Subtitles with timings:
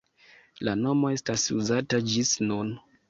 [0.67, 2.73] La nomo estas uzata ĝis nun.